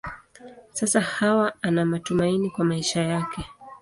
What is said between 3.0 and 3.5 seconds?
yake.